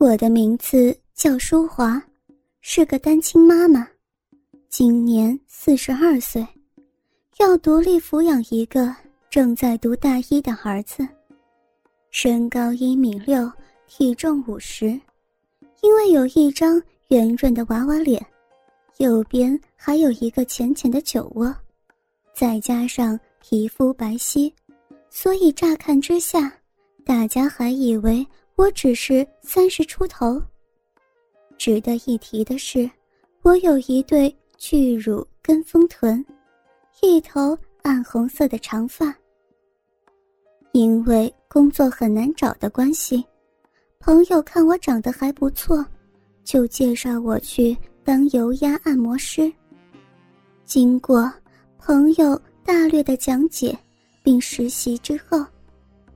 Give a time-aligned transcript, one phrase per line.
[0.00, 2.02] 我的名字叫淑华，
[2.62, 3.86] 是个单亲妈妈，
[4.70, 6.42] 今年四十二岁，
[7.38, 8.96] 要独立抚养一个
[9.28, 11.06] 正在读大一的儿子。
[12.10, 13.52] 身高一米六，
[13.86, 14.98] 体重五十，
[15.82, 18.24] 因为有一张圆润的娃娃脸，
[18.96, 21.54] 右边还有一个浅浅的酒窝，
[22.34, 24.50] 再加上皮肤白皙，
[25.10, 26.50] 所以乍看之下，
[27.04, 28.26] 大家还以为。
[28.60, 30.38] 我只是三十出头。
[31.56, 32.88] 值得一提的是，
[33.40, 36.22] 我有一对巨乳跟风臀，
[37.00, 39.16] 一头暗红色的长发。
[40.72, 43.24] 因为工作很难找的关系，
[43.98, 45.82] 朋友看我长得还不错，
[46.44, 49.50] 就介绍我去当油压按摩师。
[50.66, 51.32] 经过
[51.78, 53.74] 朋友大略的讲解
[54.22, 55.42] 并实习之后，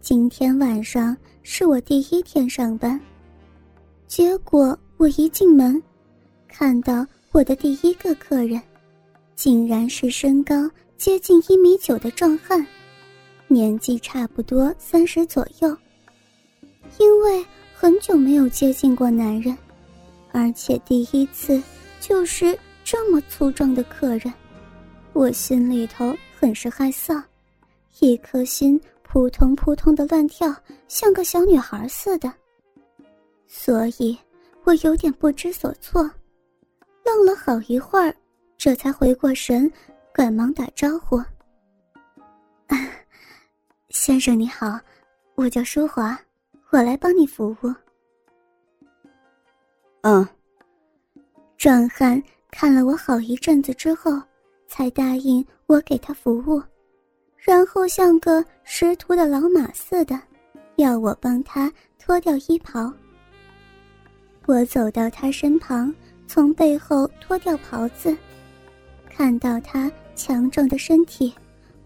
[0.00, 1.16] 今天晚上。
[1.42, 2.98] 是我第一天上班，
[4.06, 5.82] 结果我一进门，
[6.46, 8.60] 看到我的第一个客人，
[9.34, 12.64] 竟然是身高接近一米九的壮汉，
[13.48, 15.76] 年纪差不多三十左右。
[16.98, 17.44] 因为
[17.74, 19.56] 很久没有接近过男人，
[20.30, 21.60] 而且第一次
[22.00, 24.32] 就是这么粗壮的客人，
[25.12, 27.20] 我心里头很是害臊，
[27.98, 28.80] 一颗心。
[29.12, 30.50] 扑通扑通的乱跳，
[30.88, 32.32] 像个小女孩似的。
[33.46, 34.18] 所以，
[34.64, 36.10] 我有点不知所措，
[37.04, 38.16] 愣了好一会儿，
[38.56, 39.70] 这才回过神，
[40.14, 41.22] 赶忙打招呼
[43.90, 44.80] ：“先生你好，
[45.34, 46.18] 我叫淑华，
[46.70, 47.74] 我来帮你服务。”
[50.00, 50.26] 嗯。
[51.58, 54.10] 壮汉看了我好一阵子之后，
[54.66, 56.62] 才答应我给他服务。
[57.44, 60.16] 然后像个识途的老马似的，
[60.76, 62.90] 要我帮他脱掉衣袍。
[64.46, 65.92] 我走到他身旁，
[66.28, 68.16] 从背后脱掉袍子，
[69.10, 71.34] 看到他强壮的身体，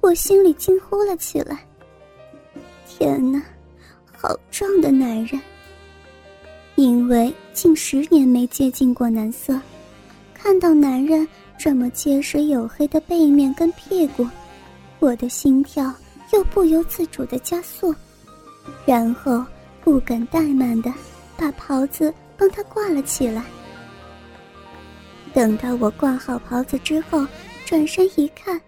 [0.02, 1.66] 我心里惊呼了起来
[2.86, 3.42] ：“天哪，
[4.14, 5.40] 好壮的男人！”
[6.76, 9.58] 因为近十年没接近过男色，
[10.34, 14.28] 看到男人这么结实黝黑的背面跟屁股。
[14.98, 15.92] 我的心跳
[16.32, 17.94] 又不由自主的加速，
[18.84, 19.44] 然后
[19.82, 20.92] 不敢怠慢的
[21.36, 23.44] 把袍子帮他挂了起来。
[25.34, 27.26] 等到我挂好袍子之后，
[27.66, 28.60] 转身一看，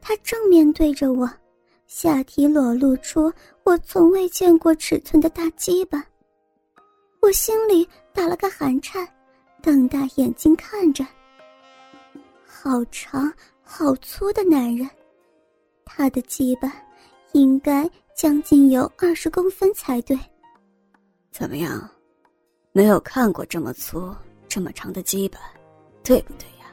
[0.00, 1.30] 他正面对着我，
[1.86, 3.32] 下体裸露出
[3.62, 6.04] 我从未见过尺寸的大鸡巴。
[7.20, 9.08] 我心里打了个寒颤，
[9.62, 11.06] 瞪大眼睛看着，
[12.44, 13.32] 好长
[13.62, 14.90] 好粗的男人。
[15.84, 16.72] 他的鸡巴
[17.32, 20.18] 应该将近有二十公分才对。
[21.30, 21.88] 怎么样，
[22.72, 24.14] 没有看过这么粗、
[24.48, 25.38] 这么长的鸡巴，
[26.02, 26.66] 对不对呀？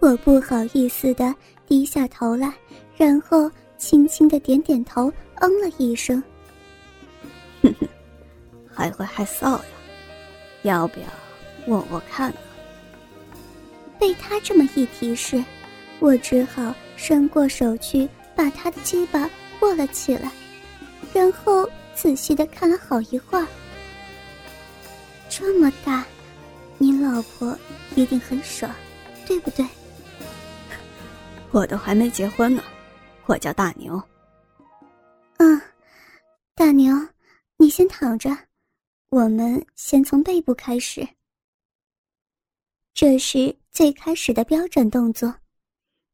[0.00, 1.34] 我不好意思的
[1.66, 2.52] 低下头来，
[2.96, 6.22] 然后轻轻的点点头，嗯了一声。
[7.62, 7.88] 哼哼，
[8.66, 9.64] 还会害臊呀？
[10.62, 11.06] 要不要
[11.66, 12.38] 握握看呢？
[13.98, 15.44] 被他这么一提示，
[15.98, 16.74] 我只好。
[17.02, 18.06] 伸过手去，
[18.36, 19.28] 把他的鸡巴
[19.60, 20.30] 握了起来，
[21.14, 23.46] 然后仔细的看了好一会儿。
[25.26, 26.04] 这么大，
[26.76, 27.58] 你老婆
[27.96, 28.70] 一定很爽，
[29.26, 29.66] 对不对？
[31.52, 32.62] 我都还没结婚呢，
[33.24, 34.00] 我叫大牛。
[35.38, 35.58] 嗯，
[36.54, 36.94] 大牛，
[37.56, 38.36] 你先躺着，
[39.08, 41.08] 我们先从背部开始。
[42.92, 45.34] 这是最开始的标准动作。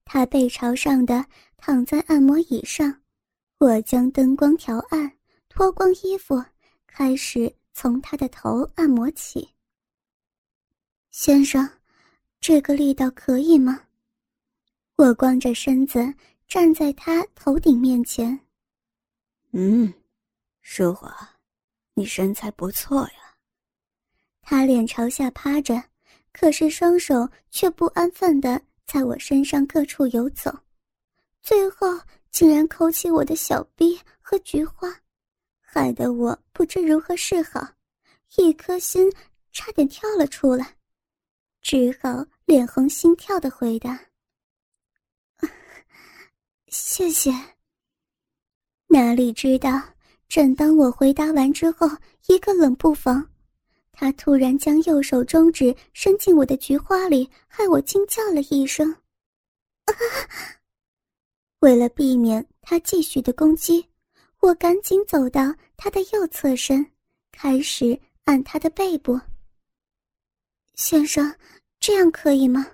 [0.06, 3.02] 他背朝上的躺在按摩椅上，
[3.58, 5.12] 我将灯光调暗，
[5.48, 6.42] 脱光衣服，
[6.86, 9.52] 开始从他的头按摩起。
[11.10, 11.68] 先生，
[12.40, 13.82] 这个力道可以吗？
[14.94, 16.14] 我光着身子
[16.46, 18.38] 站在他头顶面前。
[19.50, 19.92] 嗯，
[20.62, 21.36] 淑华，
[21.94, 23.34] 你身材不错呀。
[24.40, 25.82] 他脸朝下趴着，
[26.32, 28.62] 可是双手却不安分的。
[28.86, 30.56] 在我身上各处游走，
[31.42, 31.88] 最后
[32.30, 34.88] 竟然抠起我的小臂和菊花，
[35.60, 37.66] 害得我不知如何是好，
[38.36, 39.12] 一颗心
[39.50, 40.76] 差点跳了出来，
[41.60, 43.98] 只好脸红心跳的回答
[46.68, 47.32] ：“谢谢。”
[48.86, 49.82] 哪里知道，
[50.28, 51.88] 正当我回答完之后，
[52.28, 53.28] 一个冷不防。
[53.98, 58.94] 他突然将右手中指伸进我的菊花里，害我惊叫了一声。
[61.60, 63.88] 为了避免他继续的攻击，
[64.40, 66.84] 我赶紧走到他的右侧身，
[67.32, 69.18] 开始按他的背部。
[70.74, 71.34] 先生，
[71.80, 72.66] 这样可以吗？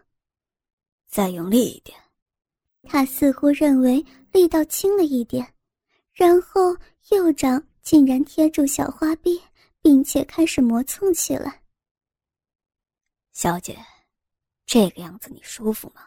[1.08, 1.96] 再用力一点。
[2.82, 5.54] 他似乎认为力道轻了一点，
[6.12, 6.76] 然后
[7.10, 9.40] 右掌竟然贴住小花臂，
[9.82, 11.62] 并且开始磨蹭起来。
[13.32, 13.76] 小姐，
[14.64, 16.02] 这个样子你舒服吗？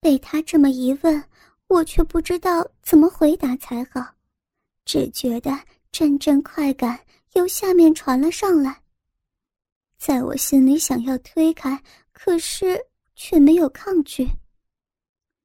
[0.00, 1.22] 被他这么一问，
[1.66, 4.14] 我却不知道怎么回答才好，
[4.84, 5.50] 只觉得
[5.90, 8.82] 阵阵快感由下面传了上来。
[9.98, 11.82] 在我心里想要推开，
[12.12, 12.78] 可是
[13.14, 14.28] 却没有抗拒。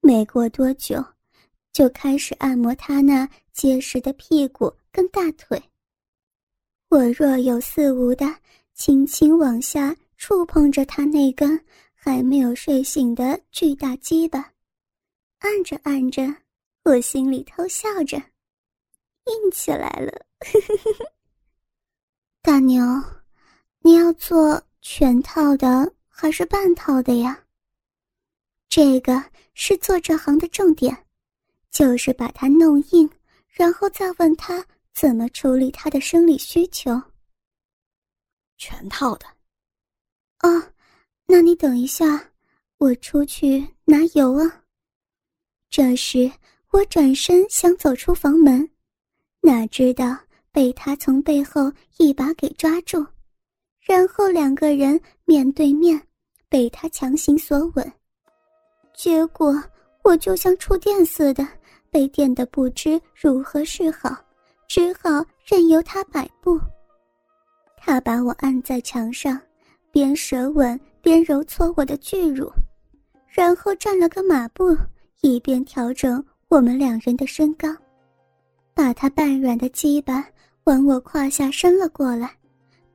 [0.01, 1.03] 没过多久，
[1.71, 5.61] 就开始按摩他那结实的屁股跟大腿。
[6.91, 8.25] 我若有似无的
[8.75, 9.95] 轻轻往下。
[10.21, 11.59] 触碰着他那根
[11.95, 14.53] 还没有睡醒的巨大鸡巴，
[15.39, 16.21] 按着按着，
[16.83, 18.17] 我心里偷笑着，
[19.25, 20.23] 硬起来了。
[22.43, 22.83] 大牛，
[23.79, 27.43] 你要做全套的还是半套的呀？
[28.69, 29.23] 这个
[29.55, 30.95] 是做这行的重点，
[31.71, 33.09] 就是把它弄硬，
[33.47, 37.01] 然后再问他怎么处理他的生理需求。
[38.57, 39.25] 全套的。
[40.41, 40.61] 哦，
[41.25, 42.31] 那你等一下，
[42.77, 44.63] 我出去拿油啊。
[45.69, 46.31] 这时
[46.71, 48.69] 我转身想走出房门，
[49.41, 50.17] 哪知道
[50.51, 53.05] 被他从背后一把给抓住，
[53.79, 55.99] 然后两个人面对面，
[56.49, 57.93] 被他强行锁吻。
[58.93, 59.55] 结果
[60.03, 61.47] 我就像触电似的，
[61.89, 64.15] 被电得不知如何是好，
[64.73, 66.57] 只好任由他摆布。
[67.75, 69.37] 他把我按在墙上。
[69.91, 72.49] 边舌吻边揉搓我的巨乳，
[73.27, 74.73] 然后站了个马步，
[75.19, 77.67] 一边调整我们两人的身高，
[78.73, 80.25] 把他半软的鸡巴
[80.63, 82.33] 往我胯下伸了过来，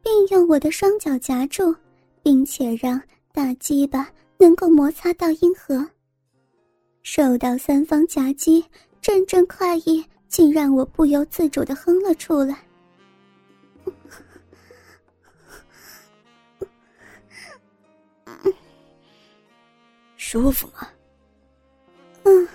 [0.02, 1.76] 并用我的双脚夹住，
[2.23, 2.99] 并且让
[3.31, 4.08] 大鸡巴
[4.38, 5.87] 能够摩擦到阴核。
[7.02, 8.64] 受到三方夹击，
[9.02, 10.02] 阵阵快意
[10.37, 12.59] 竟让我不由自主的哼了出来。
[20.19, 20.87] 舒服吗？
[22.25, 22.47] 嗯，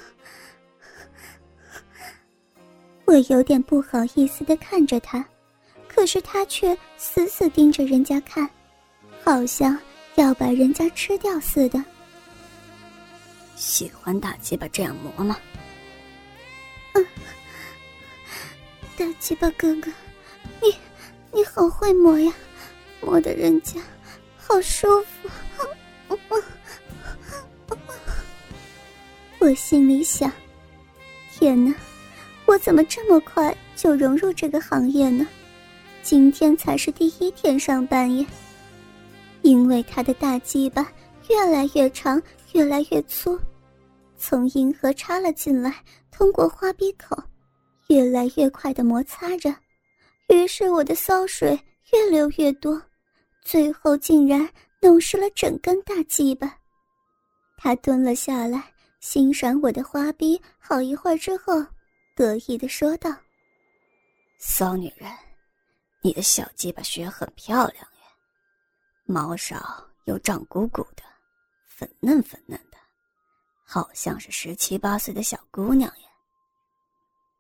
[3.06, 5.28] 我有点不好意思的看着他，
[5.88, 8.48] 可是他却死死盯着人家看，
[9.24, 9.76] 好像
[10.14, 11.84] 要把人家吃掉似的。
[13.56, 15.36] 喜欢大鸡巴这样磨吗？
[19.02, 19.92] 大鸡巴哥哥，
[20.62, 20.72] 你
[21.32, 22.32] 你好会磨呀，
[23.02, 23.82] 磨的人家
[24.38, 25.28] 好舒服。
[29.40, 30.32] 我心里想
[31.34, 31.74] ：“天哪，
[32.46, 35.28] 我怎么这么快就融入这个行业呢？
[36.04, 38.24] 今天才是第一天上班耶！”
[39.42, 40.88] 因为他的大鸡巴
[41.28, 42.22] 越来越长，
[42.52, 43.36] 越来越粗，
[44.16, 45.74] 从阴核插了进来，
[46.12, 47.18] 通过花鼻口，
[47.92, 49.54] 越来越快的摩擦着，
[50.30, 51.60] 于是我的骚水
[51.92, 52.82] 越流越多，
[53.44, 54.50] 最后竟然
[54.80, 56.58] 弄湿了整根大鸡巴。
[57.58, 58.64] 他蹲了下来。
[59.02, 61.54] 欣赏我的花臂好一会儿之后，
[62.16, 63.10] 得意的说道
[64.38, 65.12] ：“骚女人，
[66.04, 68.04] 你的小鸡巴穴很漂亮耶，
[69.06, 71.02] 毛少又胀鼓鼓的，
[71.68, 72.78] 粉嫩粉嫩的，
[73.66, 76.10] 好像是十七八岁的小姑娘呀。”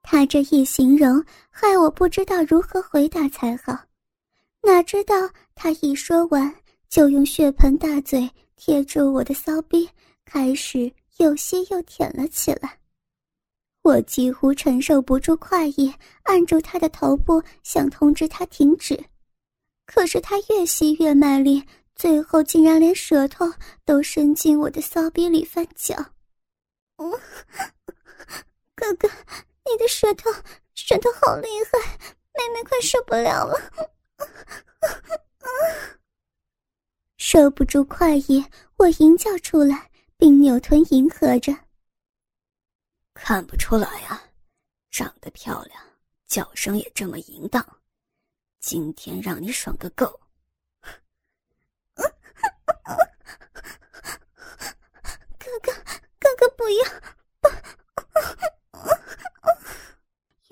[0.02, 3.78] 他这一形容，害我不知道如何回答才好。
[4.62, 5.16] 哪知道
[5.56, 6.54] 他一说完，
[6.90, 9.90] 就用血盆大嘴贴住我的骚逼，
[10.26, 10.92] 开始。
[11.18, 12.80] 又吸又舔了起来，
[13.84, 15.94] 我几乎承受不住快意，
[16.24, 19.00] 按住他的头部，想通知他停止。
[19.86, 21.64] 可是他越吸越卖力，
[21.96, 23.46] 最后竟然连舌头
[23.86, 25.96] 都伸进我的骚逼里翻搅。
[28.74, 29.08] 哥哥，
[29.72, 30.30] 你的舌头
[30.74, 31.80] 舌头好厉害，
[32.34, 33.58] 妹妹快受不了了。
[37.18, 38.46] 受不住快意，
[38.78, 39.92] 我吟叫出来。
[40.22, 41.52] 并扭臀迎合着。
[43.16, 44.22] 看不出来啊，
[44.92, 45.84] 长得漂亮，
[46.28, 47.80] 叫声也这么淫荡，
[48.60, 50.06] 今天让你爽个够！
[51.96, 52.06] 哥
[55.64, 55.74] 哥，
[56.20, 56.86] 哥哥不要！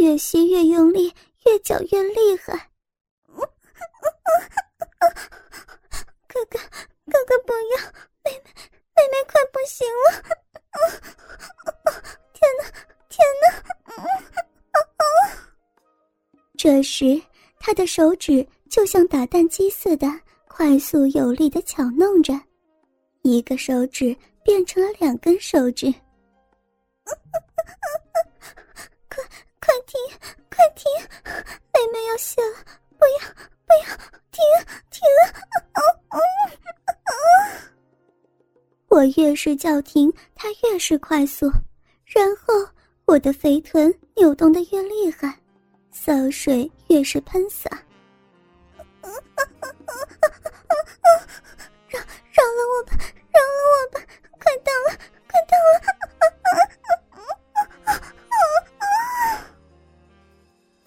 [0.09, 1.13] 越吸越用力，
[1.45, 2.71] 越搅越厉害。
[6.27, 6.57] 哥哥，
[7.05, 7.77] 哥哥不要！
[8.25, 8.39] 妹妹。
[8.95, 10.01] 妹妹快不行了！
[12.33, 12.63] 天哪，
[13.07, 13.45] 天哪！
[16.57, 17.21] 这时，
[17.59, 20.07] 他的手指就像打蛋机似的，
[20.47, 22.33] 快速有力的巧弄着，
[23.21, 25.93] 一个手指变成了两根手指。
[29.07, 29.23] 快
[29.69, 30.01] 快停，
[30.49, 30.89] 快停！
[31.23, 32.57] 妹妹要泄了，
[32.97, 33.19] 不要
[33.67, 33.95] 不要，
[34.31, 34.41] 停
[34.89, 34.99] 停！
[38.88, 41.51] 我越是叫停，他越是快速，
[42.03, 42.67] 然后
[43.05, 45.39] 我的肥臀扭动的越厉害，
[45.91, 47.69] 骚水越是喷洒。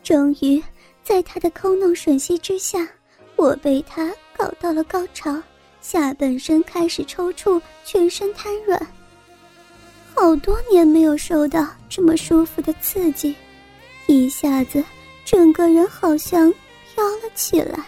[0.03, 0.63] 终于，
[1.03, 2.87] 在他的抠弄吮吸之下，
[3.37, 5.41] 我被他搞到了高潮。
[5.81, 8.81] 下半身开始抽搐，全身瘫软。
[10.15, 13.35] 好多年没有受到这么舒服的刺激，
[14.07, 14.85] 一下子
[15.25, 16.53] 整个人好像
[16.95, 17.85] 飘了起来。